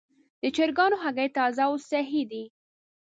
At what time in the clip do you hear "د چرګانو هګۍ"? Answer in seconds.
0.41-1.29